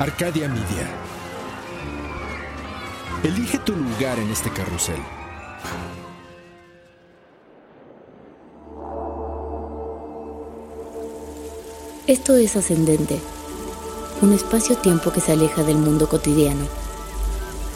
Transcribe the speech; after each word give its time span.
Arcadia 0.00 0.48
Media. 0.48 0.90
Elige 3.22 3.60
tu 3.60 3.76
lugar 3.76 4.18
en 4.18 4.28
este 4.28 4.50
carrusel. 4.50 4.98
Esto 12.08 12.34
es 12.34 12.56
Ascendente, 12.56 13.20
un 14.20 14.32
espacio-tiempo 14.32 15.12
que 15.12 15.20
se 15.20 15.30
aleja 15.30 15.62
del 15.62 15.76
mundo 15.76 16.08
cotidiano. 16.08 16.66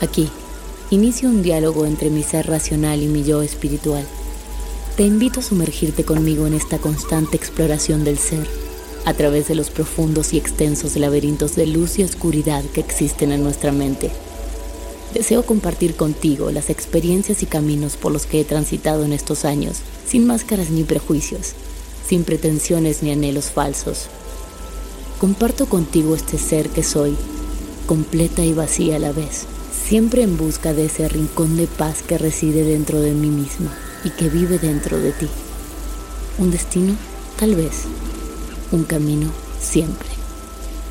Aquí, 0.01 0.29
inicio 0.91 1.29
un 1.29 1.45
diálogo 1.45 1.87
entre 1.87 2.11
mi 2.11 2.25
ser 2.25 2.49
racional 2.49 3.01
y 3.01 3.07
mi 3.07 3.23
yo 3.23 3.43
espiritual. 3.43 4.05
Te 4.97 5.05
invito 5.05 5.39
a 5.39 5.45
sumergirte 5.45 6.05
conmigo 6.05 6.49
en 6.49 6.55
esta 6.55 6.79
constante 6.79 7.37
exploración 7.37 8.03
del 8.03 8.19
ser, 8.19 8.49
a 9.09 9.15
través 9.15 9.48
de 9.48 9.55
los 9.55 9.71
profundos 9.71 10.35
y 10.35 10.37
extensos 10.37 10.95
laberintos 10.96 11.57
de 11.57 11.66
luz 11.66 11.99
y 11.99 12.05
oscuridad 12.05 12.63
que 12.74 12.80
existen 12.80 13.32
en 13.32 13.43
nuestra 13.43 13.73
mente. 13.73 14.10
Deseo 15.15 15.46
compartir 15.46 15.95
contigo 15.95 16.51
las 16.51 16.69
experiencias 16.69 17.43
y 17.43 17.47
caminos 17.47 17.97
por 17.97 18.13
los 18.13 18.27
que 18.27 18.38
he 18.38 18.45
transitado 18.45 19.07
en 19.07 19.15
estos 19.15 19.47
años, 19.47 19.79
sin 20.07 20.27
máscaras 20.27 20.69
ni 20.69 20.85
prejuicios, 20.85 21.55
sin 22.07 22.24
pretensiones 22.24 23.02
ni 23.02 23.10
anhelos 23.10 23.47
falsos. 23.47 24.09
Comparto 25.19 25.65
contigo 25.65 26.15
este 26.15 26.37
ser 26.37 26.69
que 26.69 26.82
soy, 26.82 27.16
completa 27.87 28.45
y 28.45 28.52
vacía 28.52 28.97
a 28.97 28.99
la 28.99 29.13
vez, 29.13 29.47
siempre 29.73 30.21
en 30.21 30.37
busca 30.37 30.75
de 30.75 30.85
ese 30.85 31.09
rincón 31.09 31.57
de 31.57 31.66
paz 31.66 32.02
que 32.07 32.19
reside 32.19 32.63
dentro 32.63 33.01
de 33.01 33.13
mí 33.13 33.29
misma 33.29 33.75
y 34.04 34.10
que 34.10 34.29
vive 34.29 34.59
dentro 34.59 34.99
de 34.99 35.13
ti. 35.13 35.29
Un 36.37 36.51
destino, 36.51 36.95
tal 37.38 37.54
vez. 37.54 37.87
Un 38.71 38.85
camino, 38.85 39.30
siempre. 39.59 40.09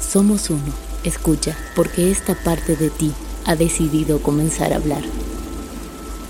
Somos 0.02 0.50
uno. 0.50 0.74
Escucha, 1.04 1.56
porque 1.76 2.10
esta 2.10 2.34
parte 2.34 2.76
de 2.76 2.90
ti 2.90 3.12
ha 3.46 3.56
decidido 3.56 4.20
comenzar 4.22 4.74
a 4.74 4.78
hablar. 4.78 5.04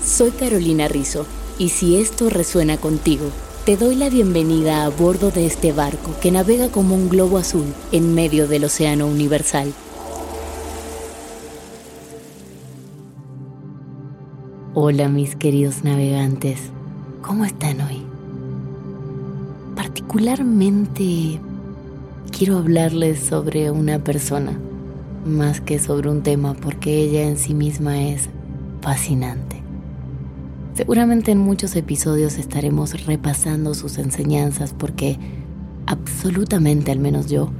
Soy 0.04 0.30
Carolina 0.30 0.88
Rizzo, 0.88 1.26
y 1.58 1.70
si 1.70 1.96
esto 1.96 2.28
resuena 2.28 2.76
contigo, 2.76 3.30
te 3.64 3.76
doy 3.76 3.96
la 3.96 4.10
bienvenida 4.10 4.84
a 4.84 4.88
bordo 4.90 5.30
de 5.30 5.46
este 5.46 5.72
barco 5.72 6.14
que 6.20 6.30
navega 6.30 6.68
como 6.68 6.94
un 6.94 7.08
globo 7.08 7.38
azul 7.38 7.66
en 7.92 8.14
medio 8.14 8.46
del 8.46 8.64
océano 8.64 9.06
universal. 9.06 9.72
Hola 14.74 15.08
mis 15.08 15.34
queridos 15.34 15.82
navegantes, 15.82 16.60
¿cómo 17.20 17.44
están 17.44 17.80
hoy? 17.80 18.07
Particularmente 20.08 21.38
quiero 22.30 22.56
hablarles 22.56 23.20
sobre 23.20 23.70
una 23.70 23.98
persona, 23.98 24.58
más 25.26 25.60
que 25.60 25.78
sobre 25.78 26.08
un 26.08 26.22
tema, 26.22 26.54
porque 26.54 27.02
ella 27.02 27.28
en 27.28 27.36
sí 27.36 27.52
misma 27.52 28.00
es 28.00 28.30
fascinante. 28.80 29.62
Seguramente 30.72 31.30
en 31.32 31.36
muchos 31.36 31.76
episodios 31.76 32.38
estaremos 32.38 33.04
repasando 33.04 33.74
sus 33.74 33.98
enseñanzas 33.98 34.72
porque 34.72 35.18
absolutamente, 35.84 36.90
al 36.90 37.00
menos 37.00 37.28
yo, 37.28 37.50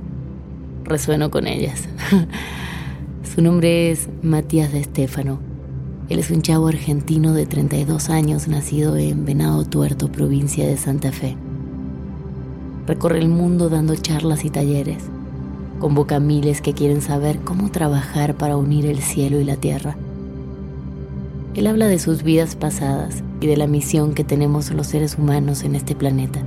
resueno 0.84 1.30
con 1.30 1.46
ellas. 1.46 1.82
Su 3.34 3.42
nombre 3.42 3.90
es 3.90 4.08
Matías 4.22 4.72
de 4.72 4.80
Estéfano. 4.80 5.38
Él 6.08 6.18
es 6.18 6.30
un 6.30 6.40
chavo 6.40 6.68
argentino 6.68 7.34
de 7.34 7.44
32 7.44 8.08
años 8.08 8.48
nacido 8.48 8.96
en 8.96 9.26
Venado 9.26 9.66
Tuerto, 9.66 10.10
provincia 10.10 10.66
de 10.66 10.78
Santa 10.78 11.12
Fe. 11.12 11.36
Recorre 12.88 13.20
el 13.20 13.28
mundo 13.28 13.68
dando 13.68 13.94
charlas 13.94 14.44
y 14.44 14.50
talleres. 14.50 15.04
Convoca 15.78 16.16
a 16.16 16.20
miles 16.20 16.60
que 16.60 16.74
quieren 16.74 17.02
saber 17.02 17.38
cómo 17.38 17.70
trabajar 17.70 18.34
para 18.34 18.56
unir 18.56 18.86
el 18.86 18.98
cielo 18.98 19.38
y 19.38 19.44
la 19.44 19.54
tierra 19.54 19.96
él 21.58 21.66
habla 21.66 21.88
de 21.88 21.98
sus 21.98 22.22
vidas 22.22 22.54
pasadas 22.54 23.24
y 23.40 23.48
de 23.48 23.56
la 23.56 23.66
misión 23.66 24.14
que 24.14 24.22
tenemos 24.22 24.70
los 24.70 24.86
seres 24.86 25.18
humanos 25.18 25.64
en 25.64 25.74
este 25.74 25.96
planeta. 25.96 26.40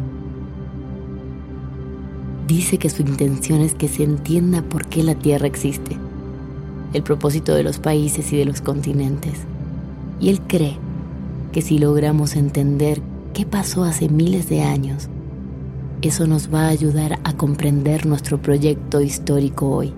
Dice 2.47 2.77
que 2.77 2.89
su 2.89 3.01
intención 3.01 3.59
es 3.59 3.73
que 3.73 3.89
se 3.89 4.03
entienda 4.03 4.61
por 4.61 4.85
qué 4.87 5.03
la 5.03 5.15
Tierra 5.15 5.47
existe, 5.47 5.97
el 6.93 7.03
propósito 7.03 7.53
de 7.53 7.63
los 7.63 7.79
países 7.79 8.31
y 8.31 8.37
de 8.37 8.45
los 8.45 8.61
continentes. 8.61 9.39
Y 10.21 10.29
él 10.29 10.39
cree 10.47 10.77
que 11.51 11.61
si 11.61 11.77
logramos 11.77 12.37
entender 12.37 13.01
qué 13.33 13.45
pasó 13.45 13.83
hace 13.83 14.07
miles 14.07 14.47
de 14.47 14.61
años, 14.61 15.09
eso 16.09 16.27
nos 16.27 16.53
va 16.53 16.65
a 16.65 16.69
ayudar 16.69 17.19
a 17.23 17.33
comprender 17.33 18.05
nuestro 18.05 18.41
proyecto 18.41 19.01
histórico 19.01 19.69
hoy. 19.69 19.93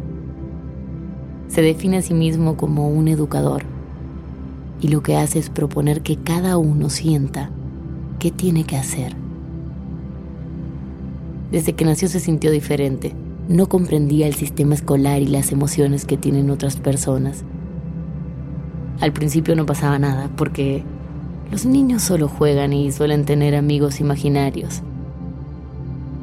Se 1.48 1.62
define 1.62 1.98
a 1.98 2.02
sí 2.02 2.14
mismo 2.14 2.58
como 2.58 2.90
un 2.90 3.08
educador 3.08 3.64
y 4.82 4.90
lo 4.90 5.02
que 5.02 5.16
hace 5.16 5.40
es 5.40 5.50
proponer 5.50 6.02
que 6.02 6.18
cada 6.18 6.58
uno 6.58 6.90
sienta 6.90 7.52
qué 8.20 8.32
tiene 8.32 8.66
que 8.66 8.76
hacer. 8.76 9.16
Desde 11.52 11.74
que 11.74 11.86
nació 11.86 12.10
se 12.10 12.20
sintió 12.20 12.52
diferente. 12.52 13.14
No 13.48 13.70
comprendía 13.70 14.28
el 14.28 14.34
sistema 14.34 14.74
escolar 14.74 15.22
y 15.22 15.28
las 15.28 15.52
emociones 15.52 16.06
que 16.06 16.18
tienen 16.18 16.50
otras 16.50 16.78
personas. 16.78 17.44
Al 19.00 19.14
principio 19.14 19.56
no 19.56 19.66
pasaba 19.66 20.00
nada 20.00 20.30
porque 20.36 20.84
los 21.52 21.66
niños 21.66 22.02
solo 22.02 22.28
juegan 22.28 22.74
y 22.74 22.92
suelen 22.92 23.26
tener 23.26 23.56
amigos 23.56 24.00
imaginarios. 24.00 24.82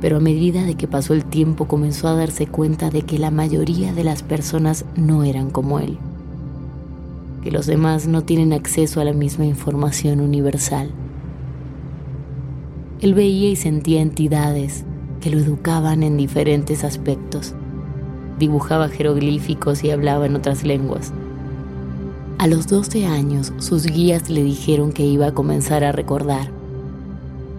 Pero 0.00 0.16
a 0.16 0.20
medida 0.20 0.64
de 0.64 0.74
que 0.74 0.88
pasó 0.88 1.14
el 1.14 1.24
tiempo 1.24 1.66
comenzó 1.66 2.08
a 2.08 2.14
darse 2.14 2.46
cuenta 2.46 2.90
de 2.90 3.02
que 3.02 3.18
la 3.18 3.30
mayoría 3.30 3.92
de 3.92 4.04
las 4.04 4.22
personas 4.22 4.84
no 4.96 5.24
eran 5.24 5.50
como 5.50 5.78
él 5.78 5.98
que 7.42 7.50
los 7.50 7.66
demás 7.66 8.06
no 8.06 8.22
tienen 8.22 8.52
acceso 8.52 9.00
a 9.00 9.04
la 9.04 9.12
misma 9.12 9.46
información 9.46 10.20
universal. 10.20 10.90
Él 13.00 13.14
veía 13.14 13.48
y 13.48 13.56
sentía 13.56 14.02
entidades 14.02 14.84
que 15.20 15.30
lo 15.30 15.38
educaban 15.38 16.02
en 16.02 16.16
diferentes 16.16 16.84
aspectos. 16.84 17.54
Dibujaba 18.38 18.88
jeroglíficos 18.88 19.84
y 19.84 19.90
hablaba 19.90 20.26
en 20.26 20.36
otras 20.36 20.64
lenguas. 20.64 21.12
A 22.38 22.46
los 22.46 22.66
12 22.68 23.06
años, 23.06 23.52
sus 23.58 23.86
guías 23.86 24.30
le 24.30 24.42
dijeron 24.42 24.92
que 24.92 25.04
iba 25.04 25.28
a 25.28 25.34
comenzar 25.34 25.84
a 25.84 25.92
recordar 25.92 26.50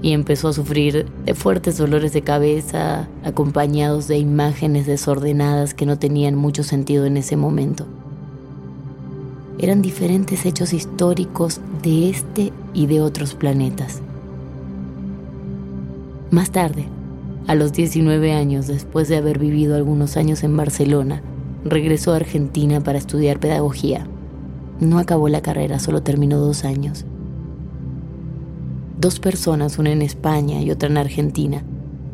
y 0.02 0.14
empezó 0.14 0.48
a 0.48 0.54
sufrir 0.54 1.06
de 1.26 1.34
fuertes 1.36 1.78
dolores 1.78 2.14
de 2.14 2.22
cabeza 2.22 3.08
acompañados 3.24 4.08
de 4.08 4.18
imágenes 4.18 4.88
desordenadas 4.88 5.74
que 5.74 5.86
no 5.86 6.00
tenían 6.00 6.36
mucho 6.36 6.64
sentido 6.64 7.06
en 7.06 7.18
ese 7.18 7.36
momento 7.36 7.86
eran 9.62 9.84
diferentes 9.84 10.46
hechos 10.48 10.74
históricos 10.74 11.62
de 11.84 12.10
este 12.10 12.52
y 12.74 12.88
de 12.88 13.02
otros 13.02 13.36
planetas. 13.36 14.02
Más 16.32 16.50
tarde, 16.50 16.86
a 17.48 17.54
los 17.54 17.72
19 17.72 18.34
años, 18.34 18.66
después 18.66 19.08
de 19.08 19.18
haber 19.18 19.38
vivido 19.38 19.76
algunos 19.76 20.18
años 20.18 20.44
en 20.44 20.58
Barcelona, 20.58 21.22
regresó 21.64 22.14
a 22.14 22.16
Argentina 22.16 22.82
para 22.82 22.98
estudiar 22.98 23.40
pedagogía. 23.40 24.08
No 24.80 24.98
acabó 24.98 25.30
la 25.30 25.42
carrera, 25.42 25.78
solo 25.78 26.02
terminó 26.02 26.40
dos 26.40 26.66
años. 26.66 27.06
Dos 29.02 29.20
personas, 29.20 29.80
una 29.80 29.90
en 29.90 30.04
España 30.04 30.62
y 30.62 30.70
otra 30.70 30.88
en 30.88 30.98
Argentina, 30.98 31.64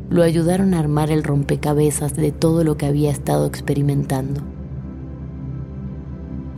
lo 0.10 0.24
ayudaron 0.24 0.74
a 0.74 0.80
armar 0.80 1.12
el 1.12 1.26
rompecabezas 1.26 2.16
de 2.16 2.32
todo 2.32 2.64
lo 2.64 2.78
que 2.78 2.86
había 2.86 3.12
estado 3.12 3.46
experimentando. 3.46 4.40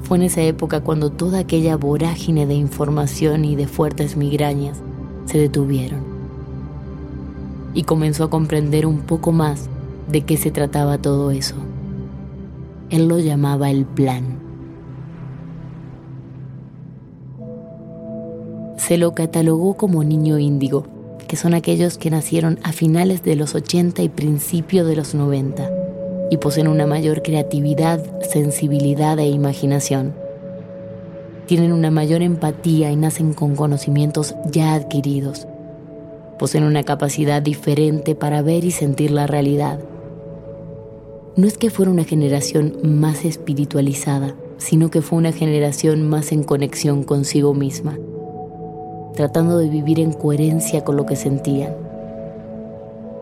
Fue 0.04 0.18
en 0.18 0.24
esa 0.26 0.44
época 0.44 0.82
cuando 0.82 1.10
toda 1.10 1.40
aquella 1.40 1.78
vorágine 1.78 2.46
de 2.46 2.54
información 2.54 3.44
y 3.44 3.56
de 3.56 3.66
fuertes 3.66 4.18
migrañas 4.18 4.78
se 5.26 5.40
detuvieron. 5.40 6.04
Y 7.74 7.82
comenzó 7.82 8.26
a 8.26 8.30
comprender 8.30 8.86
un 8.86 9.00
poco 9.00 9.32
más 9.32 9.68
de 10.12 10.22
qué 10.22 10.38
se 10.38 10.52
trataba 10.52 11.00
todo 11.00 11.32
eso. 11.32 11.56
Él 12.92 13.08
lo 13.08 13.18
llamaba 13.18 13.72
el 13.72 13.84
plan. 13.84 14.39
Se 18.90 18.98
lo 18.98 19.14
catalogó 19.14 19.76
como 19.76 20.04
niño 20.04 20.40
índigo 20.40 20.84
que 21.28 21.36
son 21.36 21.54
aquellos 21.54 22.00
que 22.00 22.10
nacieron 22.10 22.58
a 22.64 22.72
finales 22.72 23.22
de 23.22 23.36
los 23.36 23.54
80 23.54 24.02
y 24.02 24.10
principios 24.10 24.88
de 24.88 24.96
los 24.96 25.14
90 25.14 25.70
y 26.32 26.38
poseen 26.38 26.68
una 26.68 26.88
mayor 26.88 27.22
creatividad, 27.22 28.04
sensibilidad 28.22 29.20
e 29.20 29.28
imaginación. 29.28 30.16
Tienen 31.46 31.72
una 31.72 31.92
mayor 31.92 32.24
empatía 32.24 32.92
y 32.92 32.96
nacen 32.96 33.34
con 33.36 33.56
conocimientos 33.56 34.34
ya 34.52 34.74
adquiridos. 34.74 35.46
Poseen 36.40 36.64
una 36.64 36.82
capacidad 36.82 37.44
diferente 37.44 38.16
para 38.16 38.42
ver 38.42 38.64
y 38.64 38.72
sentir 38.72 39.12
la 39.12 39.28
realidad. 39.28 39.82
No 41.36 41.46
es 41.46 41.60
que 41.60 41.70
fuera 41.70 41.92
una 41.92 42.06
generación 42.06 42.80
más 42.82 43.24
espiritualizada, 43.24 44.34
sino 44.58 44.90
que 44.90 45.04
fue 45.04 45.20
una 45.20 45.32
generación 45.32 46.10
más 46.10 46.32
en 46.32 46.44
conexión 46.44 47.04
consigo 47.04 47.54
misma, 47.54 48.00
tratando 49.14 49.58
de 49.58 49.70
vivir 49.70 50.00
en 50.00 50.14
coherencia 50.14 50.84
con 50.84 50.96
lo 50.96 51.06
que 51.06 51.16
sentían. 51.16 51.76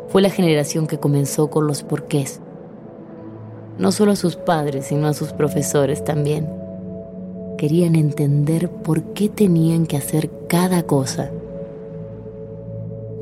Fue 0.09 0.21
la 0.21 0.29
generación 0.29 0.87
que 0.87 0.99
comenzó 0.99 1.49
con 1.49 1.67
los 1.67 1.83
porqués, 1.83 2.39
no 3.77 3.91
solo 3.91 4.11
a 4.11 4.15
sus 4.15 4.35
padres, 4.35 4.85
sino 4.85 5.07
a 5.07 5.13
sus 5.13 5.33
profesores 5.33 6.03
también. 6.03 6.49
Querían 7.57 7.95
entender 7.95 8.69
por 8.69 9.03
qué 9.13 9.29
tenían 9.29 9.85
que 9.85 9.97
hacer 9.97 10.29
cada 10.47 10.83
cosa. 10.83 11.31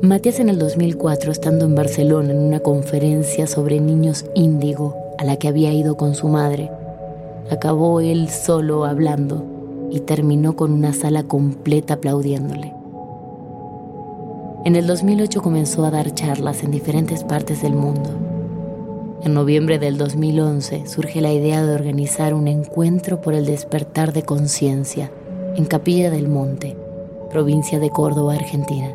Matías 0.02 0.40
en 0.40 0.50
el 0.50 0.58
2004, 0.58 1.32
estando 1.32 1.64
en 1.64 1.74
Barcelona 1.74 2.32
en 2.32 2.38
una 2.38 2.60
conferencia 2.60 3.46
sobre 3.46 3.80
niños 3.80 4.26
índigo 4.34 4.94
a 5.18 5.24
la 5.24 5.36
que 5.36 5.48
había 5.48 5.72
ido 5.72 5.96
con 5.96 6.14
su 6.14 6.28
madre, 6.28 6.70
acabó 7.50 8.00
él 8.00 8.28
solo 8.28 8.84
hablando 8.84 9.55
y 9.90 10.00
terminó 10.00 10.56
con 10.56 10.72
una 10.72 10.92
sala 10.92 11.24
completa 11.24 11.94
aplaudiéndole. 11.94 12.72
En 14.64 14.76
el 14.76 14.86
2008 14.86 15.42
comenzó 15.42 15.84
a 15.84 15.90
dar 15.90 16.12
charlas 16.12 16.62
en 16.62 16.70
diferentes 16.70 17.24
partes 17.24 17.62
del 17.62 17.74
mundo 17.74 18.10
en 19.26 19.34
noviembre 19.34 19.80
del 19.80 19.98
2011 19.98 20.86
surge 20.86 21.20
la 21.20 21.32
idea 21.32 21.64
de 21.66 21.74
organizar 21.74 22.32
un 22.32 22.46
encuentro 22.46 23.20
por 23.20 23.34
el 23.34 23.44
despertar 23.44 24.12
de 24.12 24.22
conciencia 24.22 25.10
en 25.56 25.64
Capilla 25.64 26.10
del 26.10 26.28
Monte, 26.28 26.76
provincia 27.28 27.80
de 27.80 27.90
Córdoba, 27.90 28.34
Argentina. 28.34 28.94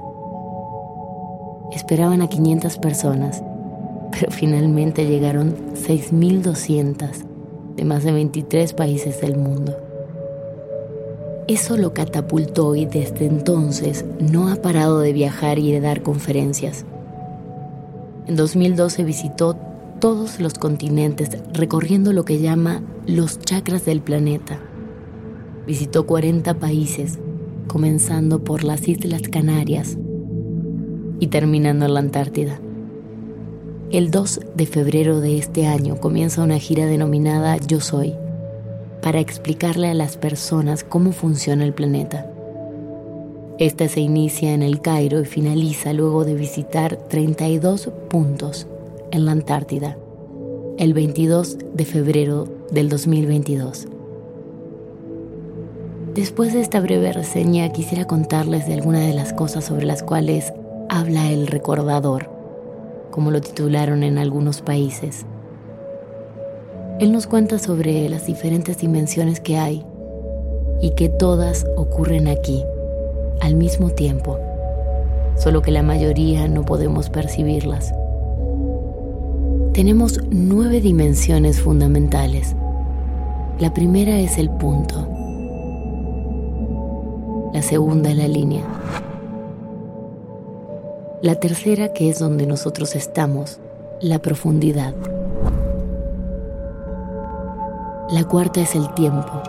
Esperaban 1.73 2.21
a 2.21 2.29
500 2.29 2.77
personas, 2.77 3.43
pero 4.11 4.31
finalmente 4.31 5.05
llegaron 5.05 5.53
6.200 5.73 7.09
de 7.75 7.83
más 7.83 8.05
de 8.05 8.13
23 8.13 8.71
países 8.71 9.19
del 9.19 9.35
mundo. 9.35 9.75
Eso 11.51 11.75
lo 11.75 11.93
catapultó 11.93 12.77
y 12.77 12.85
desde 12.85 13.25
entonces 13.25 14.05
no 14.21 14.47
ha 14.47 14.55
parado 14.55 15.01
de 15.01 15.11
viajar 15.11 15.59
y 15.59 15.73
de 15.73 15.81
dar 15.81 16.01
conferencias. 16.01 16.85
En 18.25 18.37
2012 18.37 19.03
visitó 19.03 19.57
todos 19.99 20.39
los 20.39 20.53
continentes 20.53 21.37
recorriendo 21.51 22.13
lo 22.13 22.23
que 22.23 22.39
llama 22.39 22.81
los 23.05 23.37
chakras 23.37 23.83
del 23.83 23.99
planeta. 23.99 24.61
Visitó 25.67 26.07
40 26.07 26.53
países, 26.53 27.19
comenzando 27.67 28.45
por 28.45 28.63
las 28.63 28.87
Islas 28.87 29.23
Canarias 29.23 29.97
y 31.19 31.27
terminando 31.27 31.85
en 31.85 31.93
la 31.95 31.99
Antártida. 31.99 32.61
El 33.91 34.09
2 34.09 34.39
de 34.55 34.65
febrero 34.67 35.19
de 35.19 35.37
este 35.37 35.67
año 35.67 35.97
comienza 35.99 36.43
una 36.43 36.59
gira 36.59 36.85
denominada 36.85 37.57
Yo 37.57 37.81
Soy, 37.81 38.13
para 39.01 39.19
explicarle 39.19 39.89
a 39.89 39.93
las 39.93 40.17
personas 40.17 40.83
cómo 40.83 41.11
funciona 41.11 41.65
el 41.65 41.73
planeta. 41.73 42.27
Esta 43.57 43.87
se 43.87 43.99
inicia 43.99 44.53
en 44.53 44.63
el 44.63 44.81
Cairo 44.81 45.19
y 45.21 45.25
finaliza 45.25 45.93
luego 45.93 46.25
de 46.25 46.35
visitar 46.35 46.95
32 46.95 47.89
puntos 48.09 48.67
en 49.11 49.25
la 49.25 49.33
Antártida 49.33 49.97
el 50.77 50.95
22 50.95 51.57
de 51.75 51.85
febrero 51.85 52.47
del 52.71 52.89
2022. 52.89 53.87
Después 56.15 56.53
de 56.53 56.61
esta 56.61 56.79
breve 56.79 57.13
reseña 57.13 57.71
quisiera 57.71 58.07
contarles 58.07 58.67
de 58.67 58.73
algunas 58.73 59.05
de 59.05 59.13
las 59.13 59.31
cosas 59.31 59.63
sobre 59.63 59.85
las 59.85 60.01
cuales 60.01 60.51
habla 60.89 61.29
el 61.29 61.45
recordador, 61.45 62.31
como 63.11 63.29
lo 63.29 63.41
titularon 63.41 64.03
en 64.03 64.17
algunos 64.17 64.61
países. 64.61 65.25
Él 66.99 67.11
nos 67.11 67.27
cuenta 67.27 67.57
sobre 67.57 68.07
las 68.09 68.25
diferentes 68.25 68.77
dimensiones 68.77 69.39
que 69.39 69.57
hay 69.57 69.85
y 70.81 70.91
que 70.91 71.09
todas 71.09 71.65
ocurren 71.77 72.27
aquí, 72.27 72.63
al 73.41 73.55
mismo 73.55 73.89
tiempo, 73.89 74.37
solo 75.35 75.61
que 75.61 75.71
la 75.71 75.83
mayoría 75.83 76.47
no 76.47 76.63
podemos 76.63 77.09
percibirlas. 77.09 77.93
Tenemos 79.73 80.19
nueve 80.29 80.81
dimensiones 80.81 81.61
fundamentales. 81.61 82.55
La 83.59 83.73
primera 83.73 84.19
es 84.19 84.37
el 84.37 84.49
punto. 84.49 85.07
La 87.53 87.61
segunda 87.61 88.13
la 88.13 88.27
línea. 88.27 88.63
La 91.21 91.35
tercera, 91.35 91.93
que 91.93 92.09
es 92.09 92.19
donde 92.19 92.47
nosotros 92.47 92.95
estamos, 92.95 93.59
la 94.01 94.19
profundidad. 94.19 94.95
La 98.11 98.25
cuarta 98.25 98.59
es 98.59 98.75
el 98.75 98.93
tiempo. 98.93 99.41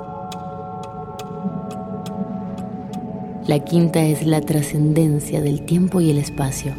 La 3.49 3.59
quinta 3.59 4.05
es 4.05 4.25
la 4.25 4.41
trascendencia 4.41 5.41
del 5.41 5.63
tiempo 5.63 6.01
y 6.01 6.11
el 6.11 6.19
espacio. 6.19 6.73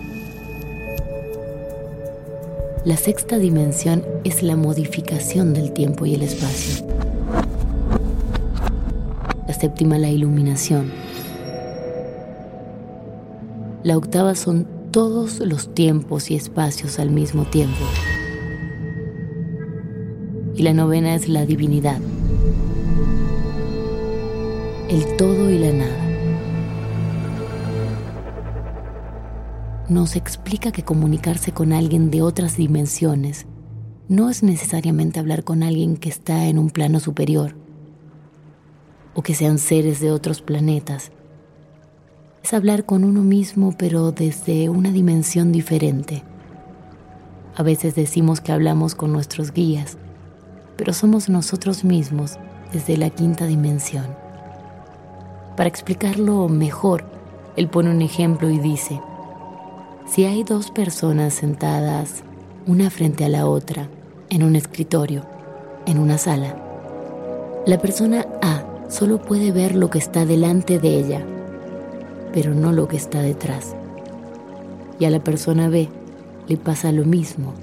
La 2.85 2.95
sexta 2.95 3.38
dimensión 3.38 4.06
es 4.24 4.44
la 4.44 4.56
modificación 4.56 5.53
del 5.53 5.74
tiempo 5.74 6.06
y 6.06 6.15
el 6.15 6.21
espacio. 6.21 6.85
La 9.45 9.53
séptima 9.53 9.97
la 9.97 10.07
iluminación. 10.07 10.89
La 13.83 13.97
octava 13.97 14.36
son 14.36 14.65
todos 14.91 15.39
los 15.39 15.74
tiempos 15.75 16.31
y 16.31 16.36
espacios 16.36 16.97
al 16.97 17.09
mismo 17.09 17.44
tiempo. 17.44 17.83
Y 20.55 20.63
la 20.63 20.73
novena 20.73 21.15
es 21.15 21.27
la 21.29 21.45
divinidad. 21.45 22.00
El 24.89 25.17
todo 25.17 25.50
y 25.50 25.57
la 25.57 25.71
nada. 25.71 26.03
nos 29.89 30.15
explica 30.15 30.71
que 30.71 30.83
comunicarse 30.83 31.51
con 31.51 31.73
alguien 31.73 32.09
de 32.09 32.21
otras 32.21 32.57
dimensiones 32.57 33.45
no 34.07 34.29
es 34.29 34.41
necesariamente 34.41 35.19
hablar 35.19 35.43
con 35.43 35.62
alguien 35.62 35.98
que 35.98 36.10
está 36.10 36.48
en 36.48 36.57
un 36.57 36.69
plano 36.69 37.00
superior 37.00 37.55
o 39.13 39.22
que 39.22 39.36
sean 39.36 39.60
seres 39.60 40.00
de 40.00 40.12
otros 40.12 40.41
planetas. 40.41 41.12
Es 42.43 42.53
hablar 42.53 42.86
con 42.86 43.03
uno 43.03 43.22
mismo 43.22 43.75
pero 43.77 44.12
desde 44.12 44.69
una 44.69 44.91
dimensión 44.91 45.51
diferente. 45.51 46.24
A 47.55 47.62
veces 47.62 47.93
decimos 47.93 48.41
que 48.41 48.51
hablamos 48.51 48.95
con 48.95 49.13
nuestros 49.13 49.53
guías, 49.53 49.98
pero 50.77 50.94
somos 50.94 51.30
nosotros 51.30 51.84
mismos 51.84 52.38
desde 52.72 52.98
la 52.98 53.10
quinta 53.10 53.46
dimensión. 53.46 54.08
Para 55.56 55.70
explicarlo 55.70 56.48
mejor, 56.50 57.06
él 57.56 57.68
pone 57.68 57.92
un 57.92 58.01
ejemplo 58.01 58.50
y 58.50 58.58
dice, 58.58 59.00
si 60.08 60.25
hay 60.25 60.44
dos 60.44 60.72
personas 60.72 61.34
sentadas 61.34 62.24
una 62.65 62.89
frente 62.89 63.25
a 63.25 63.30
la 63.30 63.48
otra 63.48 63.88
en 64.30 64.44
un 64.44 64.56
escritorio, 64.56 65.25
en 65.86 66.00
una 66.00 66.18
sala, 66.18 66.56
la 67.65 67.77
persona 67.77 68.25
A 68.42 68.63
solo 68.89 69.22
puede 69.22 69.51
ver 69.51 69.75
lo 69.75 69.89
que 69.89 70.00
está 70.00 70.25
delante 70.25 70.80
de 70.80 70.98
ella, 70.98 71.25
pero 72.34 72.53
no 72.53 72.72
lo 72.72 72.88
que 72.88 72.98
está 72.98 73.22
detrás. 73.22 73.75
Y 75.00 75.06
a 75.06 75.10
la 75.10 75.24
persona 75.24 75.70
B 75.70 75.89
le 76.48 76.58
pasa 76.58 76.92
lo 76.92 77.06
mismo. 77.06 77.53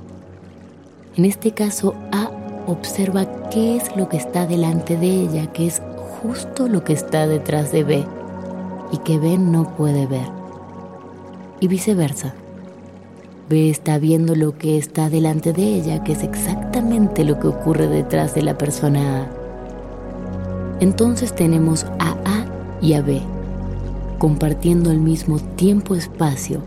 En 1.16 1.24
este 1.24 1.52
caso, 1.52 1.94
A 2.12 2.30
observa 2.70 3.26
qué 3.50 3.76
es 3.76 3.96
lo 3.96 4.08
que 4.08 4.16
está 4.16 4.46
delante 4.46 4.96
de 4.96 5.08
ella, 5.08 5.46
que 5.52 5.66
es 5.66 5.82
justo 6.22 6.68
lo 6.68 6.84
que 6.84 6.92
está 6.92 7.26
detrás 7.26 7.72
de 7.72 7.84
B 7.84 8.04
y 8.92 8.98
que 8.98 9.18
B 9.18 9.38
no 9.38 9.76
puede 9.76 10.06
ver 10.06 10.28
y 11.60 11.68
viceversa. 11.68 12.34
B 13.48 13.68
está 13.68 13.98
viendo 13.98 14.34
lo 14.34 14.56
que 14.56 14.78
está 14.78 15.10
delante 15.10 15.52
de 15.52 15.62
ella, 15.62 16.04
que 16.04 16.12
es 16.12 16.22
exactamente 16.22 17.24
lo 17.24 17.38
que 17.40 17.48
ocurre 17.48 17.88
detrás 17.88 18.34
de 18.34 18.42
la 18.42 18.56
persona 18.56 19.22
A. 19.22 19.26
Entonces 20.80 21.34
tenemos 21.34 21.84
a 21.98 22.12
A 22.24 22.46
y 22.80 22.94
a 22.94 23.02
B, 23.02 23.20
compartiendo 24.18 24.90
el 24.90 25.00
mismo 25.00 25.38
tiempo-espacio, 25.38 26.60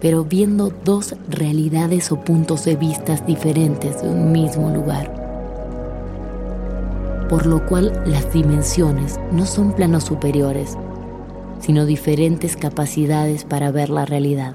pero 0.00 0.24
viendo 0.24 0.72
dos 0.84 1.16
realidades 1.28 2.12
o 2.12 2.20
puntos 2.20 2.64
de 2.64 2.76
vista 2.76 3.16
diferentes 3.16 4.02
de 4.02 4.08
un 4.08 4.30
mismo 4.30 4.70
lugar. 4.70 5.27
Por 7.28 7.46
lo 7.46 7.66
cual 7.66 8.02
las 8.06 8.32
dimensiones 8.32 9.20
no 9.32 9.44
son 9.44 9.72
planos 9.72 10.04
superiores, 10.04 10.76
sino 11.60 11.84
diferentes 11.84 12.56
capacidades 12.56 13.44
para 13.44 13.70
ver 13.70 13.90
la 13.90 14.06
realidad. 14.06 14.54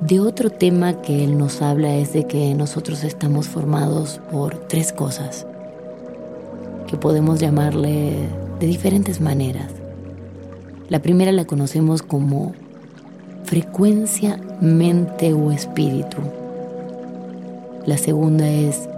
De 0.00 0.20
otro 0.20 0.50
tema 0.50 1.00
que 1.00 1.24
él 1.24 1.38
nos 1.38 1.62
habla 1.62 1.96
es 1.96 2.12
de 2.12 2.26
que 2.26 2.54
nosotros 2.54 3.02
estamos 3.02 3.48
formados 3.48 4.20
por 4.30 4.54
tres 4.68 4.92
cosas, 4.92 5.46
que 6.86 6.98
podemos 6.98 7.40
llamarle 7.40 8.28
de 8.60 8.66
diferentes 8.66 9.20
maneras. 9.20 9.72
La 10.90 11.00
primera 11.00 11.32
la 11.32 11.46
conocemos 11.46 12.02
como 12.02 12.52
frecuencia, 13.44 14.38
mente 14.60 15.32
o 15.32 15.50
espíritu. 15.50 16.18
La 17.86 17.96
segunda 17.96 18.48
es 18.48 18.88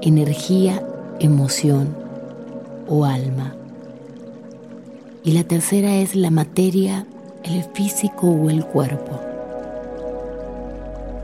energía, 0.00 0.82
emoción 1.20 1.94
o 2.88 3.04
alma. 3.04 3.54
Y 5.22 5.32
la 5.32 5.44
tercera 5.44 5.96
es 5.96 6.14
la 6.14 6.30
materia, 6.30 7.06
el 7.44 7.64
físico 7.72 8.28
o 8.28 8.50
el 8.50 8.64
cuerpo. 8.64 9.20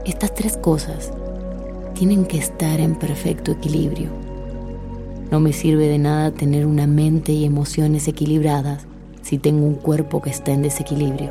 Estas 0.04 0.34
tres 0.34 0.56
cosas 0.56 1.12
tienen 1.94 2.24
que 2.24 2.38
estar 2.38 2.80
en 2.80 2.94
perfecto 2.94 3.52
equilibrio. 3.52 4.08
No 5.30 5.38
me 5.38 5.52
sirve 5.52 5.86
de 5.86 5.98
nada 5.98 6.30
tener 6.30 6.66
una 6.66 6.86
mente 6.86 7.32
y 7.32 7.44
emociones 7.44 8.08
equilibradas 8.08 8.86
si 9.22 9.38
tengo 9.38 9.66
un 9.66 9.74
cuerpo 9.74 10.22
que 10.22 10.30
está 10.30 10.52
en 10.52 10.62
desequilibrio. 10.62 11.30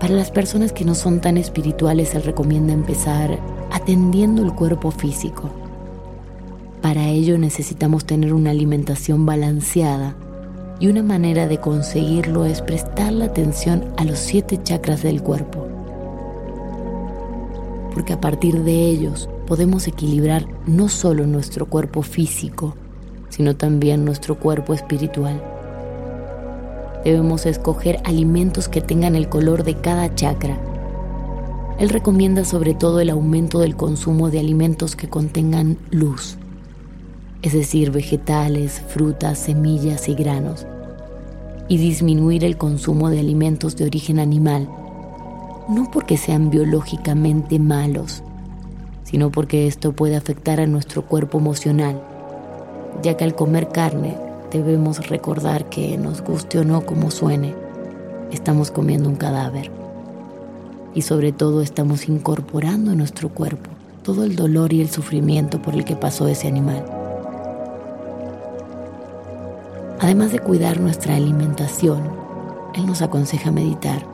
Para 0.00 0.14
las 0.14 0.32
personas 0.32 0.72
que 0.72 0.84
no 0.84 0.96
son 0.96 1.20
tan 1.20 1.36
espirituales 1.36 2.08
se 2.08 2.18
recomienda 2.18 2.72
empezar 2.72 3.38
atendiendo 3.70 4.42
el 4.42 4.52
cuerpo 4.52 4.90
físico. 4.90 5.61
Para 6.82 7.06
ello 7.08 7.38
necesitamos 7.38 8.04
tener 8.04 8.34
una 8.34 8.50
alimentación 8.50 9.24
balanceada 9.24 10.16
y 10.80 10.88
una 10.88 11.04
manera 11.04 11.46
de 11.46 11.58
conseguirlo 11.58 12.44
es 12.44 12.60
prestar 12.60 13.12
la 13.12 13.26
atención 13.26 13.84
a 13.96 14.04
los 14.04 14.18
siete 14.18 14.60
chakras 14.60 15.04
del 15.04 15.22
cuerpo. 15.22 15.68
Porque 17.94 18.14
a 18.14 18.20
partir 18.20 18.64
de 18.64 18.86
ellos 18.88 19.28
podemos 19.46 19.86
equilibrar 19.86 20.44
no 20.66 20.88
solo 20.88 21.24
nuestro 21.24 21.66
cuerpo 21.66 22.02
físico, 22.02 22.74
sino 23.28 23.54
también 23.54 24.04
nuestro 24.04 24.40
cuerpo 24.40 24.74
espiritual. 24.74 25.40
Debemos 27.04 27.46
escoger 27.46 28.00
alimentos 28.02 28.68
que 28.68 28.80
tengan 28.80 29.14
el 29.14 29.28
color 29.28 29.62
de 29.62 29.76
cada 29.76 30.12
chakra. 30.16 30.58
Él 31.78 31.90
recomienda 31.90 32.44
sobre 32.44 32.74
todo 32.74 32.98
el 32.98 33.10
aumento 33.10 33.60
del 33.60 33.76
consumo 33.76 34.30
de 34.30 34.40
alimentos 34.40 34.96
que 34.96 35.08
contengan 35.08 35.78
luz, 35.90 36.38
es 37.42 37.52
decir, 37.52 37.90
vegetales, 37.90 38.80
frutas, 38.88 39.38
semillas 39.38 40.08
y 40.08 40.14
granos, 40.14 40.66
y 41.68 41.76
disminuir 41.76 42.44
el 42.44 42.56
consumo 42.56 43.10
de 43.10 43.18
alimentos 43.18 43.76
de 43.76 43.84
origen 43.84 44.18
animal, 44.18 44.68
no 45.68 45.90
porque 45.90 46.16
sean 46.16 46.50
biológicamente 46.50 47.58
malos, 47.58 48.22
sino 49.04 49.30
porque 49.30 49.66
esto 49.66 49.92
puede 49.92 50.16
afectar 50.16 50.60
a 50.60 50.66
nuestro 50.66 51.02
cuerpo 51.02 51.38
emocional, 51.38 52.00
ya 53.02 53.16
que 53.16 53.24
al 53.24 53.34
comer 53.34 53.68
carne 53.68 54.16
debemos 54.52 55.08
recordar 55.08 55.68
que 55.68 55.96
nos 55.98 56.22
guste 56.22 56.58
o 56.58 56.64
no 56.64 56.86
como 56.86 57.10
suene, 57.10 57.54
estamos 58.30 58.70
comiendo 58.70 59.08
un 59.08 59.16
cadáver. 59.16 59.70
Y 60.94 61.02
sobre 61.02 61.32
todo 61.32 61.62
estamos 61.62 62.08
incorporando 62.08 62.92
en 62.92 62.98
nuestro 62.98 63.30
cuerpo 63.30 63.70
todo 64.02 64.24
el 64.24 64.36
dolor 64.36 64.72
y 64.72 64.80
el 64.80 64.90
sufrimiento 64.90 65.62
por 65.62 65.74
el 65.74 65.84
que 65.84 65.96
pasó 65.96 66.28
ese 66.28 66.48
animal. 66.48 67.01
Además 70.02 70.32
de 70.32 70.40
cuidar 70.40 70.78
nuestra 70.80 71.16
alimentación, 71.16 72.02
Él 72.74 72.84
nos 72.84 73.00
aconseja 73.00 73.50
meditar. 73.50 74.04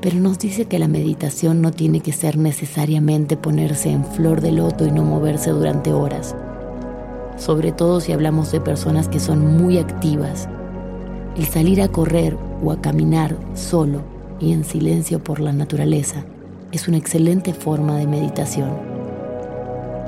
Pero 0.00 0.18
nos 0.18 0.40
dice 0.40 0.64
que 0.64 0.80
la 0.80 0.88
meditación 0.88 1.62
no 1.62 1.70
tiene 1.70 2.00
que 2.00 2.12
ser 2.12 2.36
necesariamente 2.36 3.36
ponerse 3.36 3.90
en 3.90 4.04
flor 4.04 4.40
de 4.40 4.50
loto 4.50 4.84
y 4.84 4.90
no 4.90 5.04
moverse 5.04 5.50
durante 5.50 5.92
horas 5.92 6.34
sobre 7.36 7.72
todo 7.72 8.00
si 8.00 8.12
hablamos 8.12 8.52
de 8.52 8.60
personas 8.60 9.08
que 9.08 9.20
son 9.20 9.56
muy 9.56 9.78
activas. 9.78 10.48
El 11.36 11.46
salir 11.46 11.82
a 11.82 11.88
correr 11.88 12.36
o 12.62 12.70
a 12.70 12.80
caminar 12.80 13.36
solo 13.54 14.02
y 14.40 14.52
en 14.52 14.64
silencio 14.64 15.22
por 15.22 15.40
la 15.40 15.52
naturaleza 15.52 16.24
es 16.72 16.88
una 16.88 16.96
excelente 16.96 17.52
forma 17.52 17.96
de 17.96 18.06
meditación. 18.06 18.70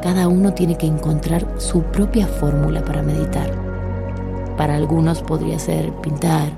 Cada 0.02 0.28
uno 0.28 0.52
tiene 0.54 0.76
que 0.76 0.86
encontrar 0.86 1.46
su 1.58 1.82
propia 1.82 2.26
fórmula 2.26 2.84
para 2.84 3.02
meditar. 3.02 3.65
Para 4.56 4.74
algunos 4.76 5.22
podría 5.22 5.58
ser 5.58 5.92
pintar 5.92 6.50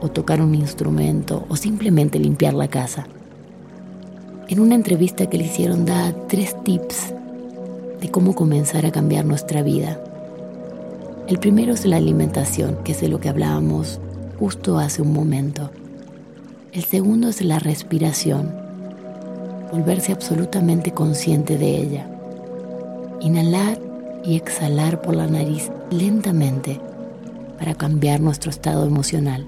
o 0.00 0.08
tocar 0.08 0.40
un 0.40 0.54
instrumento 0.54 1.44
o 1.48 1.56
simplemente 1.56 2.18
limpiar 2.18 2.54
la 2.54 2.68
casa. 2.68 3.06
En 4.48 4.60
una 4.60 4.74
entrevista 4.74 5.28
que 5.28 5.38
le 5.38 5.44
hicieron 5.44 5.84
da 5.84 6.12
tres 6.26 6.56
tips 6.64 7.14
de 8.00 8.10
cómo 8.10 8.34
comenzar 8.34 8.86
a 8.86 8.92
cambiar 8.92 9.24
nuestra 9.24 9.62
vida. 9.62 10.00
El 11.28 11.38
primero 11.38 11.74
es 11.74 11.84
la 11.84 11.96
alimentación, 11.96 12.78
que 12.82 12.92
es 12.92 13.00
de 13.00 13.08
lo 13.08 13.20
que 13.20 13.28
hablábamos 13.28 14.00
justo 14.38 14.78
hace 14.78 15.02
un 15.02 15.12
momento. 15.12 15.70
El 16.72 16.84
segundo 16.84 17.28
es 17.28 17.42
la 17.42 17.58
respiración, 17.58 18.52
volverse 19.70 20.12
absolutamente 20.12 20.92
consciente 20.92 21.58
de 21.58 21.76
ella. 21.76 22.08
Inhalar 23.20 23.78
y 24.24 24.36
exhalar 24.36 25.02
por 25.02 25.14
la 25.14 25.26
nariz 25.26 25.70
lentamente 25.90 26.80
para 27.58 27.74
cambiar 27.74 28.20
nuestro 28.20 28.50
estado 28.50 28.86
emocional. 28.86 29.46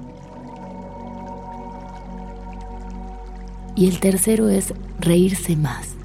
Y 3.77 3.89
el 3.89 4.01
tercero 4.01 4.49
es 4.49 4.75
reírse 4.99 5.57
más 5.57 6.01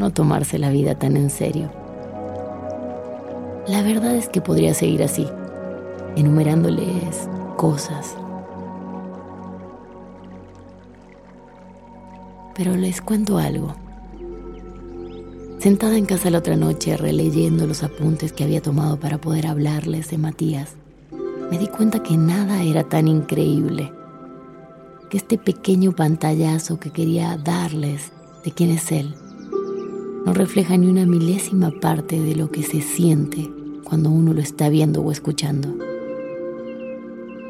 no 0.00 0.10
tomarse 0.10 0.58
la 0.58 0.70
vida 0.70 0.94
tan 0.94 1.16
en 1.18 1.28
serio. 1.28 1.70
La 3.68 3.82
verdad 3.82 4.16
es 4.16 4.30
que 4.30 4.40
podría 4.40 4.72
seguir 4.72 5.02
así, 5.02 5.28
enumerándoles 6.16 7.28
cosas. 7.58 8.16
Pero 12.56 12.74
les 12.76 13.02
cuento 13.02 13.36
algo. 13.36 13.74
Sentada 15.58 15.98
en 15.98 16.06
casa 16.06 16.30
la 16.30 16.38
otra 16.38 16.56
noche, 16.56 16.96
releyendo 16.96 17.66
los 17.66 17.82
apuntes 17.82 18.32
que 18.32 18.44
había 18.44 18.62
tomado 18.62 18.98
para 18.98 19.18
poder 19.18 19.46
hablarles 19.46 20.08
de 20.10 20.16
Matías, 20.16 20.76
me 21.50 21.58
di 21.58 21.66
cuenta 21.66 22.02
que 22.02 22.16
nada 22.16 22.62
era 22.62 22.84
tan 22.84 23.08
increíble, 23.08 23.92
que 25.08 25.16
este 25.16 25.38
pequeño 25.38 25.92
pantallazo 25.92 26.78
que 26.78 26.90
quería 26.90 27.36
darles 27.36 28.12
de 28.44 28.52
quién 28.52 28.70
es 28.70 28.92
él 28.92 29.14
no 30.24 30.34
refleja 30.34 30.76
ni 30.76 30.86
una 30.86 31.06
milésima 31.06 31.70
parte 31.70 32.20
de 32.20 32.34
lo 32.34 32.50
que 32.50 32.62
se 32.62 32.82
siente 32.82 33.50
cuando 33.84 34.10
uno 34.10 34.34
lo 34.34 34.40
está 34.40 34.68
viendo 34.68 35.00
o 35.00 35.10
escuchando. 35.10 35.74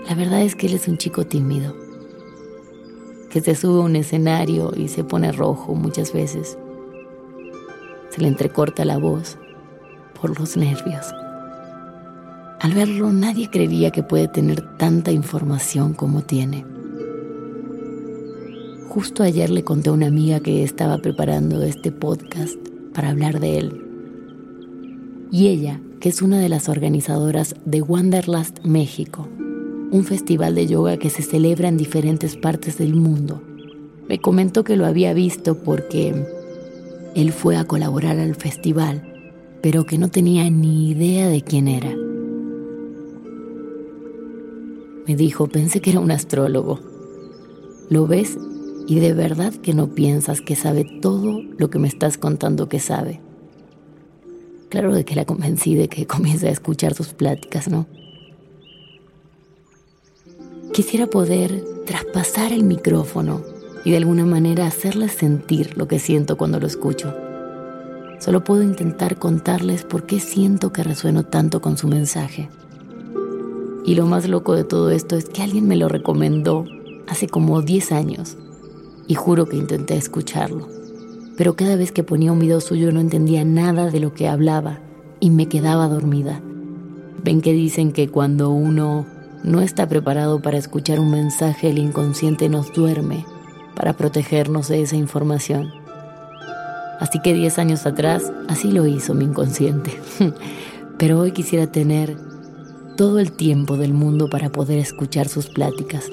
La 0.09 0.15
verdad 0.15 0.43
es 0.43 0.55
que 0.55 0.67
él 0.67 0.75
es 0.75 0.87
un 0.87 0.97
chico 0.97 1.27
tímido, 1.27 1.75
que 3.29 3.41
se 3.41 3.55
sube 3.55 3.81
a 3.81 3.85
un 3.85 3.97
escenario 3.97 4.73
y 4.77 4.89
se 4.89 5.05
pone 5.05 5.33
rojo 5.33 5.75
muchas 5.75 6.13
veces. 6.13 6.59
Se 8.11 8.21
le 8.21 8.29
entrecorta 8.29 8.85
la 8.85 8.99
voz 8.99 9.37
por 10.21 10.39
los 10.39 10.57
nervios. 10.57 11.07
Al 12.61 12.75
verlo 12.75 13.11
nadie 13.11 13.49
creería 13.49 13.91
que 13.91 14.03
puede 14.03 14.29
tener 14.29 14.61
tanta 14.77 15.11
información 15.11 15.95
como 15.95 16.21
tiene. 16.21 16.67
Justo 18.91 19.23
ayer 19.23 19.49
le 19.49 19.65
conté 19.65 19.89
a 19.89 19.95
una 19.95 20.09
amiga 20.09 20.41
que 20.41 20.63
estaba 20.63 20.99
preparando 20.99 21.63
este 21.63 21.91
podcast 21.91 22.57
para 22.93 23.09
hablar 23.09 23.41
de 23.41 23.59
él. 23.59 23.87
Y 25.31 25.49
ella, 25.49 25.81
que 26.01 26.11
es 26.11 26.21
una 26.21 26.39
de 26.39 26.51
las 26.51 26.69
organizadoras 26.69 27.55
de 27.65 27.81
Wanderlust 27.81 28.63
México, 28.63 29.27
un 29.91 30.05
festival 30.05 30.55
de 30.55 30.67
yoga 30.67 30.99
que 30.99 31.09
se 31.09 31.23
celebra 31.23 31.69
en 31.69 31.79
diferentes 31.79 32.37
partes 32.37 32.77
del 32.77 32.95
mundo, 32.95 33.43
me 34.07 34.19
comentó 34.19 34.65
que 34.65 34.77
lo 34.77 34.85
había 34.85 35.15
visto 35.15 35.55
porque 35.55 36.27
él 37.15 37.33
fue 37.33 37.57
a 37.57 37.65
colaborar 37.65 38.19
al 38.19 38.35
festival, 38.35 39.03
pero 39.63 39.87
que 39.87 39.97
no 39.97 40.09
tenía 40.09 40.51
ni 40.51 40.91
idea 40.91 41.29
de 41.29 41.41
quién 41.41 41.67
era. 41.67 42.00
Me 45.11 45.17
dijo, 45.17 45.49
pensé 45.49 45.81
que 45.81 45.91
era 45.91 45.99
un 45.99 46.13
astrólogo. 46.13 46.79
¿Lo 47.89 48.07
ves? 48.07 48.39
y 48.87 49.01
de 49.01 49.13
verdad 49.13 49.53
que 49.53 49.75
no 49.75 49.89
piensas 49.89 50.41
que 50.41 50.55
sabe 50.55 50.85
todo 50.85 51.43
lo 51.59 51.69
que 51.69 51.81
me 51.81 51.89
estás 51.89 52.17
contando 52.17 52.69
que 52.69 52.79
sabe. 52.79 53.21
Claro 54.69 54.95
de 54.95 55.05
que 55.05 55.17
la 55.17 55.25
convencí 55.25 55.75
de 55.75 55.89
que 55.89 56.07
comience 56.07 56.47
a 56.47 56.53
escuchar 56.53 56.95
sus 56.95 57.09
pláticas, 57.09 57.69
¿no? 57.69 57.87
Quisiera 60.73 61.09
poder 61.09 61.65
traspasar 61.87 62.53
el 62.53 62.63
micrófono 62.63 63.43
y 63.85 63.91
de 63.91 63.97
alguna 63.97 64.27
manera 64.27 64.67
hacerles 64.67 65.13
sentir 65.13 65.77
lo 65.77 65.89
que 65.89 65.99
siento 65.99 66.37
cuando 66.37 66.61
lo 66.61 66.69
escucho. 66.69 67.13
Solo 68.21 68.45
puedo 68.45 68.63
intentar 68.63 69.19
contarles 69.19 69.83
por 69.83 70.07
qué 70.07 70.21
siento 70.21 70.73
que 70.73 70.85
resueno 70.85 71.25
tanto 71.25 71.61
con 71.61 71.77
su 71.77 71.89
mensaje. 71.89 72.49
Y 73.85 73.95
lo 73.95 74.07
más 74.07 74.29
loco 74.29 74.55
de 74.55 74.65
todo 74.65 74.91
esto 74.91 75.17
es 75.17 75.27
que 75.27 75.43
alguien 75.43 75.67
me 75.67 75.77
lo 75.77 75.89
recomendó 75.89 76.67
hace 77.09 77.29
como 77.29 77.63
10 77.63 77.93
años 77.93 78.37
y 79.07 79.15
juro 79.15 79.47
que 79.47 79.57
intenté 79.57 79.97
escucharlo. 79.97 80.69
Pero 81.37 81.57
cada 81.57 81.77
vez 81.77 81.91
que 81.91 82.05
ponía 82.05 82.33
un 82.33 82.39
video 82.39 82.61
suyo 82.61 82.93
no 82.93 83.01
entendía 83.01 83.45
nada 83.45 83.91
de 83.91 84.01
lo 84.01 84.15
que 84.15 84.29
hablaba 84.29 84.79
y 85.19 85.31
me 85.31 85.47
quedaba 85.47 85.89
dormida. 85.89 86.41
Ven 87.25 87.41
que 87.41 87.53
dicen 87.53 87.93
que 87.93 88.09
cuando 88.09 88.51
uno 88.51 89.07
no 89.43 89.61
está 89.61 89.89
preparado 89.89 90.41
para 90.41 90.59
escuchar 90.59 91.01
un 91.01 91.11
mensaje, 91.11 91.71
el 91.71 91.79
inconsciente 91.79 92.49
nos 92.49 92.73
duerme 92.73 93.25
para 93.75 93.95
protegernos 93.95 94.69
de 94.69 94.83
esa 94.83 94.97
información. 94.97 95.73
Así 97.01 97.19
que 97.23 97.33
10 97.33 97.59
años 97.59 97.87
atrás, 97.87 98.31
así 98.49 98.71
lo 98.71 98.87
hizo 98.87 99.15
mi 99.15 99.25
inconsciente. 99.25 99.99
Pero 100.99 101.19
hoy 101.19 101.33
quisiera 101.33 101.67
tener 101.67 102.30
todo 103.01 103.19
el 103.19 103.33
tiempo 103.33 103.79
del 103.79 103.95
mundo 103.95 104.29
para 104.29 104.53
poder 104.53 104.79
escuchar 104.79 105.27
sus 105.27 105.47
pláticas. 105.47 106.11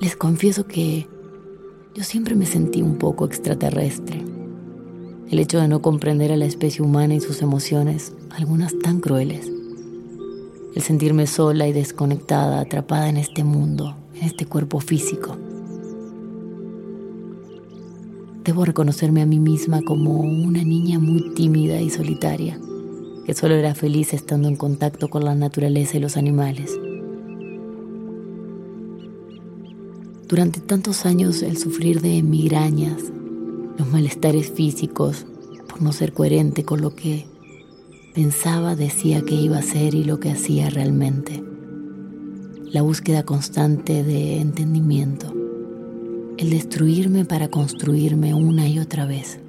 Les 0.00 0.16
confieso 0.16 0.66
que 0.66 1.06
yo 1.94 2.02
siempre 2.02 2.34
me 2.34 2.46
sentí 2.46 2.80
un 2.80 2.96
poco 2.96 3.26
extraterrestre. 3.26 4.24
El 5.28 5.38
hecho 5.38 5.60
de 5.60 5.68
no 5.68 5.82
comprender 5.82 6.32
a 6.32 6.38
la 6.38 6.46
especie 6.46 6.82
humana 6.82 7.12
y 7.12 7.20
sus 7.20 7.42
emociones, 7.42 8.14
algunas 8.30 8.78
tan 8.78 9.00
crueles. 9.00 9.52
El 10.74 10.80
sentirme 10.80 11.26
sola 11.26 11.68
y 11.68 11.74
desconectada, 11.74 12.60
atrapada 12.60 13.10
en 13.10 13.18
este 13.18 13.44
mundo, 13.44 13.94
en 14.14 14.22
este 14.22 14.46
cuerpo 14.46 14.80
físico. 14.80 15.36
Debo 18.44 18.64
reconocerme 18.64 19.20
a 19.20 19.26
mí 19.26 19.38
misma 19.38 19.82
como 19.82 20.20
una 20.20 20.64
niña 20.64 20.98
muy 20.98 21.34
tímida 21.34 21.82
y 21.82 21.90
solitaria 21.90 22.58
que 23.24 23.34
solo 23.34 23.54
era 23.54 23.74
feliz 23.74 24.12
estando 24.14 24.48
en 24.48 24.56
contacto 24.56 25.08
con 25.08 25.24
la 25.24 25.34
naturaleza 25.34 25.96
y 25.96 26.00
los 26.00 26.16
animales. 26.16 26.78
Durante 30.28 30.60
tantos 30.60 31.04
años 31.04 31.42
el 31.42 31.56
sufrir 31.56 32.00
de 32.00 32.22
migrañas, 32.22 33.12
los 33.78 33.88
malestares 33.88 34.50
físicos, 34.50 35.26
por 35.68 35.82
no 35.82 35.92
ser 35.92 36.12
coherente 36.12 36.64
con 36.64 36.80
lo 36.80 36.94
que 36.94 37.26
pensaba, 38.14 38.74
decía 38.74 39.22
que 39.22 39.34
iba 39.34 39.58
a 39.58 39.62
ser 39.62 39.94
y 39.94 40.04
lo 40.04 40.20
que 40.20 40.30
hacía 40.30 40.70
realmente. 40.70 41.44
La 42.64 42.82
búsqueda 42.82 43.24
constante 43.24 44.02
de 44.02 44.40
entendimiento, 44.40 45.34
el 46.38 46.50
destruirme 46.50 47.26
para 47.26 47.48
construirme 47.48 48.32
una 48.32 48.66
y 48.66 48.78
otra 48.78 49.04
vez 49.04 49.41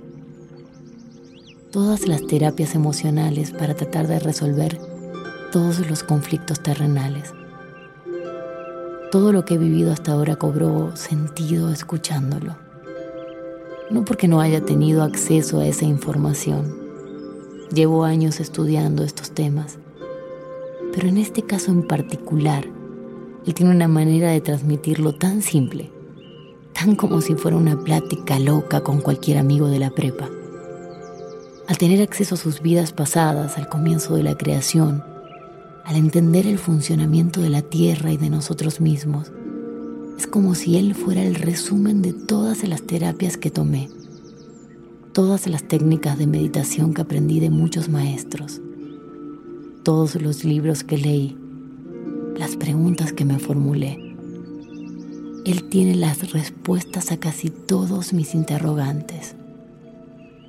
todas 1.74 2.08
las 2.08 2.28
terapias 2.28 2.76
emocionales 2.76 3.50
para 3.50 3.74
tratar 3.74 4.08
de 4.08 4.20
resolver 4.20 4.80
todos 5.52 5.90
los 5.90 6.04
conflictos 6.04 6.62
terrenales. 6.62 7.34
Todo 9.12 9.34
lo 9.34 9.44
que 9.44 9.56
he 9.56 9.58
vivido 9.58 9.92
hasta 9.92 10.12
ahora 10.12 10.36
cobró 10.36 10.96
sentido 10.96 11.72
escuchándolo. 11.72 12.56
No 13.90 14.06
porque 14.06 14.28
no 14.28 14.40
haya 14.40 14.64
tenido 14.64 15.02
acceso 15.02 15.62
a 15.62 15.66
esa 15.66 15.86
información. 15.86 16.78
Llevo 17.74 18.04
años 18.04 18.40
estudiando 18.40 19.04
estos 19.04 19.32
temas. 19.32 19.80
Pero 20.94 21.08
en 21.08 21.18
este 21.18 21.42
caso 21.42 21.72
en 21.72 21.88
particular, 21.88 22.68
él 23.48 23.54
tiene 23.56 23.72
una 23.72 23.88
manera 23.88 24.30
de 24.30 24.42
transmitirlo 24.42 25.16
tan 25.16 25.42
simple, 25.42 25.90
tan 26.72 26.96
como 26.96 27.20
si 27.22 27.34
fuera 27.34 27.58
una 27.58 27.84
plática 27.84 28.38
loca 28.38 28.82
con 28.82 29.02
cualquier 29.02 29.40
amigo 29.40 29.70
de 29.70 29.80
la 29.80 29.90
prepa. 29.90 30.30
Al 31.66 31.78
tener 31.78 32.02
acceso 32.02 32.36
a 32.36 32.38
sus 32.38 32.62
vidas 32.62 32.92
pasadas, 32.92 33.58
al 33.58 33.70
comienzo 33.70 34.16
de 34.16 34.24
la 34.24 34.38
creación, 34.38 35.02
al 35.86 35.96
entender 35.96 36.46
el 36.46 36.58
funcionamiento 36.58 37.40
de 37.40 37.50
la 37.50 37.62
Tierra 37.62 38.12
y 38.12 38.18
de 38.18 38.30
nosotros 38.30 38.82
mismos, 38.82 39.32
es 40.18 40.28
como 40.28 40.56
si 40.56 40.78
Él 40.78 40.94
fuera 40.94 41.24
el 41.24 41.36
resumen 41.36 42.02
de 42.02 42.12
todas 42.12 42.68
las 42.68 42.84
terapias 42.84 43.38
que 43.38 43.50
tomé, 43.50 43.90
todas 45.14 45.48
las 45.48 45.64
técnicas 45.64 46.18
de 46.18 46.28
meditación 46.28 46.94
que 46.94 47.02
aprendí 47.02 47.40
de 47.40 47.50
muchos 47.50 47.88
maestros, 47.88 48.60
todos 49.84 50.22
los 50.22 50.44
libros 50.44 50.84
que 50.84 50.98
leí, 50.98 51.38
las 52.36 52.58
preguntas 52.58 53.14
que 53.14 53.24
me 53.24 53.40
formulé. 53.40 54.16
Él 55.46 55.64
tiene 55.70 55.96
las 55.96 56.34
respuestas 56.34 57.14
a 57.14 57.18
casi 57.18 57.50
todos 57.50 58.12
mis 58.12 58.36
interrogantes. 58.36 59.36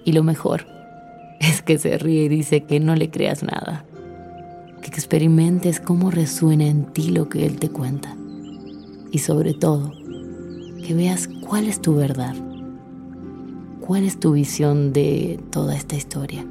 Y 0.04 0.12
lo 0.12 0.22
mejor, 0.22 0.73
es 1.48 1.62
que 1.62 1.78
se 1.78 1.98
ríe 1.98 2.24
y 2.24 2.28
dice 2.28 2.62
que 2.62 2.80
no 2.80 2.96
le 2.96 3.10
creas 3.10 3.42
nada, 3.42 3.84
que 4.80 4.88
experimentes 4.88 5.80
cómo 5.80 6.10
resuena 6.10 6.66
en 6.66 6.86
ti 6.86 7.10
lo 7.10 7.28
que 7.28 7.46
él 7.46 7.58
te 7.58 7.68
cuenta 7.68 8.16
y 9.10 9.18
sobre 9.18 9.54
todo 9.54 9.92
que 10.86 10.94
veas 10.94 11.28
cuál 11.46 11.66
es 11.66 11.80
tu 11.80 11.94
verdad, 11.94 12.34
cuál 13.80 14.04
es 14.04 14.20
tu 14.20 14.32
visión 14.32 14.92
de 14.92 15.40
toda 15.50 15.74
esta 15.74 15.96
historia. 15.96 16.44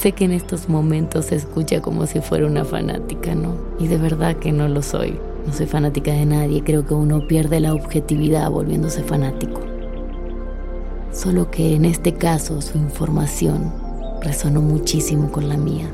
sé 0.00 0.12
que 0.12 0.24
en 0.24 0.32
estos 0.32 0.68
momentos 0.68 1.26
se 1.26 1.36
escucha 1.36 1.80
como 1.80 2.06
si 2.06 2.20
fuera 2.20 2.46
una 2.46 2.64
fanática, 2.64 3.34
¿no? 3.34 3.56
Y 3.78 3.88
de 3.88 3.98
verdad 3.98 4.36
que 4.36 4.52
no 4.52 4.68
lo 4.68 4.82
soy. 4.82 5.18
No 5.46 5.52
soy 5.52 5.66
fanática 5.66 6.12
de 6.12 6.24
nadie, 6.24 6.64
creo 6.64 6.86
que 6.86 6.94
uno 6.94 7.26
pierde 7.26 7.60
la 7.60 7.74
objetividad 7.74 8.50
volviéndose 8.50 9.02
fanático. 9.02 9.60
Solo 11.12 11.50
que 11.50 11.74
en 11.74 11.84
este 11.84 12.14
caso 12.14 12.60
su 12.62 12.78
información 12.78 13.72
resonó 14.22 14.62
muchísimo 14.62 15.30
con 15.30 15.48
la 15.48 15.56
mía. 15.56 15.88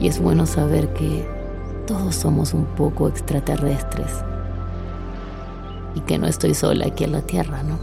Y 0.00 0.06
es 0.06 0.20
bueno 0.20 0.46
saber 0.46 0.92
que 0.92 1.26
todos 1.86 2.14
somos 2.14 2.52
un 2.52 2.66
poco 2.66 3.08
extraterrestres 3.08 4.10
y 5.94 6.00
que 6.00 6.18
no 6.18 6.26
estoy 6.26 6.54
sola 6.54 6.86
aquí 6.86 7.04
en 7.04 7.12
la 7.12 7.22
Tierra, 7.22 7.62
¿no? 7.62 7.78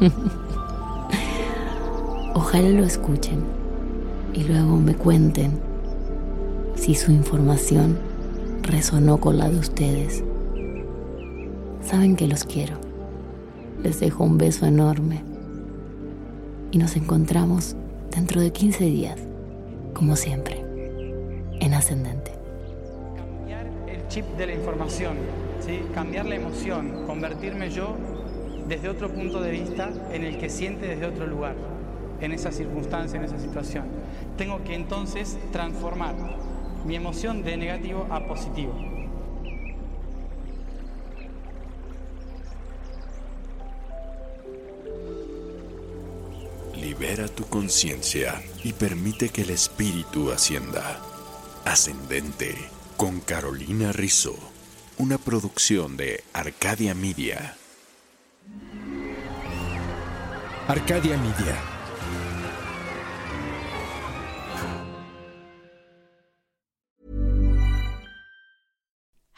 Ojalá 2.34 2.68
lo 2.68 2.84
escuchen 2.84 3.44
y 4.34 4.44
luego 4.44 4.76
me 4.76 4.94
cuenten 4.94 5.58
si 6.74 6.94
su 6.94 7.12
información 7.12 8.09
resonó 8.62 9.18
con 9.18 9.38
la 9.38 9.48
de 9.48 9.58
ustedes. 9.58 10.22
Saben 11.82 12.16
que 12.16 12.26
los 12.26 12.44
quiero. 12.44 12.76
Les 13.82 14.00
dejo 14.00 14.24
un 14.24 14.38
beso 14.38 14.66
enorme. 14.66 15.22
Y 16.70 16.78
nos 16.78 16.96
encontramos 16.96 17.74
dentro 18.14 18.40
de 18.40 18.52
15 18.52 18.84
días, 18.84 19.18
como 19.94 20.16
siempre, 20.16 20.64
en 21.60 21.74
Ascendente. 21.74 22.32
Cambiar 23.16 23.66
el 23.88 24.06
chip 24.08 24.24
de 24.36 24.46
la 24.46 24.54
información, 24.54 25.16
¿sí? 25.60 25.80
cambiar 25.94 26.26
la 26.26 26.36
emoción, 26.36 27.06
convertirme 27.06 27.70
yo 27.70 27.96
desde 28.68 28.88
otro 28.88 29.10
punto 29.10 29.40
de 29.40 29.50
vista 29.50 29.90
en 30.12 30.22
el 30.22 30.38
que 30.38 30.48
siente 30.48 30.86
desde 30.86 31.06
otro 31.06 31.26
lugar, 31.26 31.56
en 32.20 32.32
esa 32.32 32.52
circunstancia, 32.52 33.18
en 33.18 33.24
esa 33.24 33.38
situación. 33.38 33.86
Tengo 34.36 34.62
que 34.62 34.74
entonces 34.74 35.38
transformar 35.50 36.14
mi 36.84 36.96
emoción 36.96 37.42
de 37.42 37.56
negativo 37.56 38.06
a 38.10 38.26
positivo. 38.26 38.74
Libera 46.74 47.28
tu 47.28 47.44
conciencia 47.44 48.42
y 48.64 48.72
permite 48.72 49.28
que 49.28 49.42
el 49.42 49.50
espíritu 49.50 50.30
ascienda. 50.30 51.00
Ascendente 51.64 52.56
con 52.96 53.20
Carolina 53.20 53.92
Rizzo, 53.92 54.34
una 54.98 55.18
producción 55.18 55.96
de 55.96 56.24
Arcadia 56.32 56.94
Media. 56.94 57.56
Arcadia 60.68 61.16
Media 61.16 61.80